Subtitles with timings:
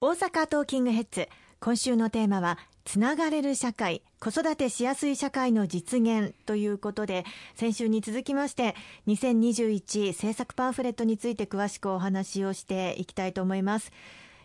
[0.00, 1.28] 大阪トーキングヘッズ。
[1.58, 7.24] 今週のテーマはつながれる社会子育てしやすい社会の実現ということで
[7.56, 8.76] 先週に続きまして
[9.08, 13.90] 2021政策パンフレットについて詳しくお話をしていきたいと思います。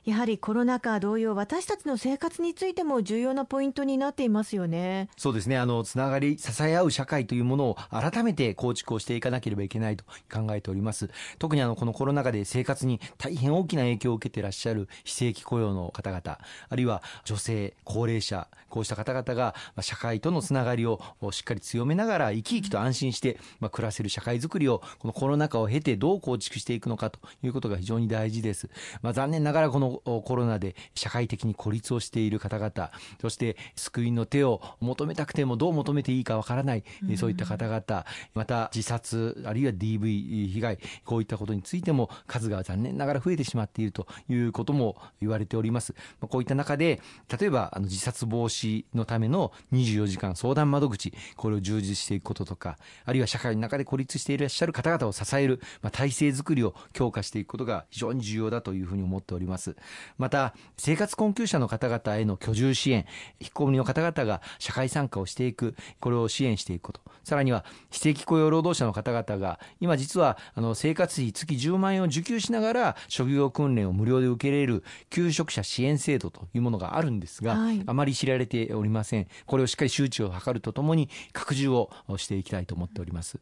[0.06, 5.08] やはりコロナ禍同様私たちの生活についても重要なポイントになっていますよね。
[5.16, 5.58] そうですね。
[5.58, 11.10] あのつながり支え合う社会というものを改めて構築をしていかなければいけないと考えております。
[11.40, 21.00] 特にあのこのコロナ禍で生活に大変大きな影響を受けていらっしゃる非正規雇用の方々あるいは女性高齢者こうした方々が社会とのつながりを
[21.32, 28.70] しっかり強めながら生き生きと安心してまあ暮らせる社会づくりをこのコロナ禍を経てどう構築していくのかということが非常に大事です、
[29.04, 45.94] まあ、残念ながらこのコロナで社会的に孤立をしている方々そして救いの手を求めたくてもどう求めていいかわからない、うん、そういった方々また自殺あるいは DV 被害こういったことについても数が残念ながら増えてしまっているということも言われております。
[46.30, 47.02] こういった中で
[47.40, 59.76] 例えばあの自殺防止のための24時間相談窓口これを充実していくこととかあるいは社会の中で孤立していらっしゃる方々を支える、まあ、体制づくりを強化していくことが非常に重要だというふうに思っております
[60.18, 63.06] また生活困窮者の方々への居住支援
[63.40, 67.02] 引っ込みの方々が社会参加をしていくこれを支援していくこと。
[67.24, 79.28] さらには非正規雇用労働者の方々が今実はあの生活費月10万円を受給しながら職業訓練を無料で受けれる求職者支援制度というものがあるんですが、はい、あまり知られておりません。
[79.46, 83.40] これをしっかり周知を図るとともに拡充をしていきたいと思っております。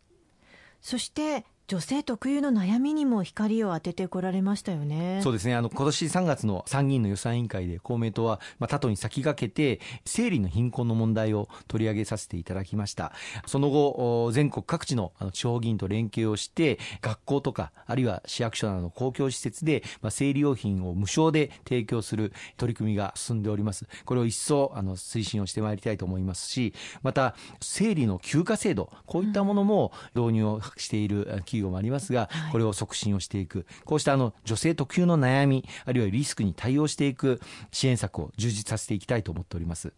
[0.81, 5.21] そして女性特有の悩みにも光を当ててこられましたよね。
[5.23, 5.55] そうですね。
[5.55, 13.13] あの、今年3月の参議院の予算委員会で公明党は、まあ、他党に先駆けて、生理の貧困の問題を取り上げさせていただきました。
[13.45, 23.87] その後、全国各地のあの地方議員と連携をして、学校とか、あるいは市役所などの公共施設で、まあ、生理用品を無償で提供する取り組みが進んでおります。
[24.03, 37.41] これを一層、あの、推進をしてまいりたいと思いますし、また、生理の休暇制度、こういったものも導入をしている企業業もありますが、これを促進をしていく、こうしたあの女性特有の悩み、あるいはリスクに対応していく
[37.71, 39.93] 支援策を充実させていきたいと思っております。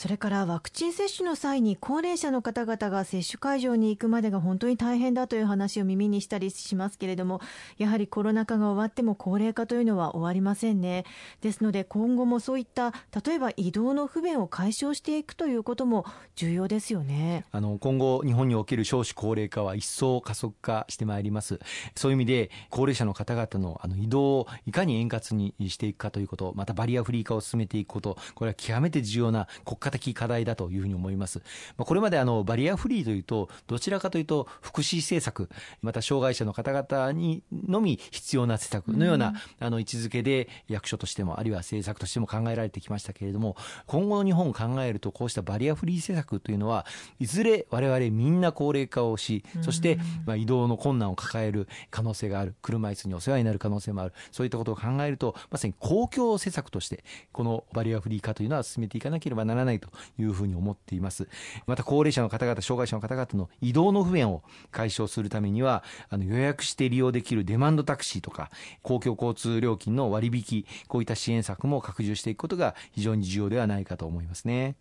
[0.00, 7.42] それからワクチン接種の際に高齢者の方々が接種会場に行くまでが本当に大変だという話を耳にしたりしますけれども
[7.76, 11.04] やはりコロナ禍が終わっても高齢化というのは終わりませんね。
[11.42, 12.94] ですので今後もそういった
[13.26, 17.44] 例えば移動の不便を解消していくということも重要ですよね。
[17.52, 21.60] あの今後日本における少子高齢化は一層加速化してまいります。
[21.94, 31.40] そういう意味で高齢者の方々のあの移動をいかに円滑にしていくかということまたバリアフリー化を進めていくことこれは極めて重要な国家的課題だというふうに思います。
[31.76, 35.48] まあ、これまであのバリアフリーというと、どちらかというと福祉政策、
[35.82, 43.56] また障害者の方々にのみ必要な施策のような、あの位置づけで役所としても、あるいは政策としても考えられてきましたけれども、
[43.86, 46.86] 今後の日本を考えると、こうしたバリアフリー政策というのは、
[47.18, 59.88] いずれ我々みんな高齢化をし、そしてまあ移動の困難を抱える可能性がある、車椅子にお世話になる可能性もある、そういったことを考えると、まさに公共施策として、このバリアフリー化というのは進めていかなければならないないと
[60.18, 61.28] いうふうに思っています
[61.66, 68.50] また高齢者の方々障害者の方々の移動の不便を解消するためにはあの予約して利用できるデマンドタクシーとか
[68.82, 74.74] 公共交通料金の割引こういった支援策も拡充していくことが非常に重要ではないかと思いますね。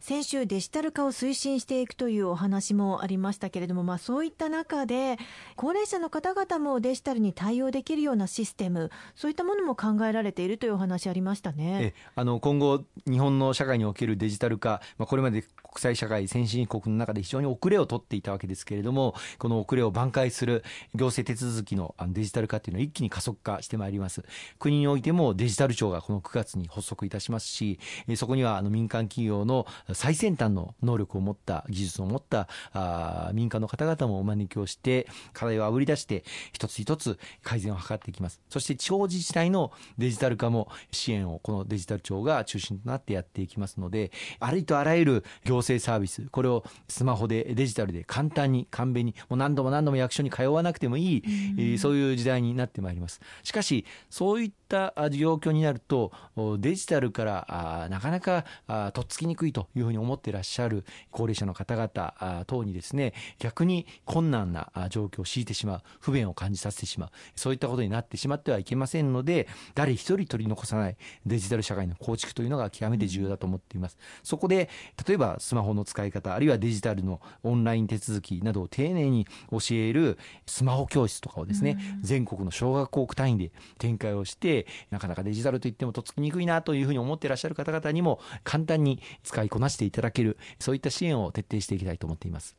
[0.00, 5.18] 先週デジタル化を推進していくというお話もありましたけれども、まあ、そういった中で
[5.56, 11.94] 高齢者の方々もデジタルに対応できるようなシステムそういったものも考えられているというお話ありましたね。
[12.14, 20.64] あの今後日本の社会におけるデジタル化、まあ、これまで国際社会先進国の中で非常に遅れを取っていたわけですけれどもこの遅れを挽回する
[20.94, 24.24] 行政手続きのデジタル化というのは一気に加速化してまいります。
[24.58, 27.78] 国においてもデジタル庁がこの9月に発足いたしますし
[28.16, 38.40] そこにはあの民間企業の最先端の能力を持った技術を持ったあ民間の方々もお招きをして課題をあぶり出して一つ一つ改善を図っていきます。
[38.48, 44.10] そして地方自治体のデジタル化も支援をこのデジタル庁が中心となってやっていきますので
[44.40, 53.20] ありとあらゆる行政サービスこれをスマホでデジタルで簡単に簡便にもう何度も何度も役所に通わなくてもいい、えー、そういう時代になってまいります。
[53.42, 56.12] しかしそういった状況になると
[56.58, 73.98] デジタルからあなかなかあとっつきにくいというふうに思ってらっしゃる高齢者の方々等にですね、逆に困難な状況を強いてしまう、不便を感じさせてしまう、そういったことになってしまってはいけませんので、誰一人取り残さないデジタル社会の構築というのが極めて重要だと思っています。
[74.22, 74.68] そこで、
[75.06, 92.56] 例えばスマホの使い方、あるいはデジタルのオンライン手続きなどを丁寧に教えるスマホ教室とかをですね、全国の小学校区単位で展開をして、なかなかデジタルといってもとっつきにくいなというふうに思っていらっしゃる方々にも簡単に使いこなしていただける、そういった支援を徹底していきたいと思っています。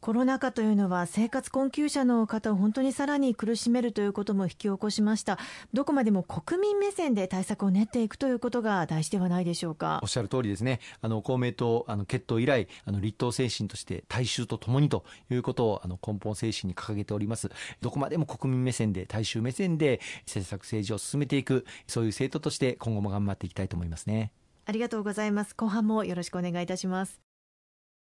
[0.00, 5.38] コロナ禍というのは生活困窮者の方を本当にさらに苦しめるということも引き起こしました。
[5.72, 10.00] どこまでも国民目線で対策を練っていくということが大事ではないでしょうか？
[10.02, 10.80] おっしゃる通りですね。
[11.00, 17.50] あの公明党あの決闘以来あの立党精神として大衆とともにということをあの根本精神に掲げております。
[17.80, 24.32] どこまでも国民目線で大衆目線で政策政治を進めていくそういう政党として今後も頑張っていきたいと思いますね
[24.66, 25.54] ありがとうございます。
[25.54, 27.23] 後半もよろしくお願いいたします。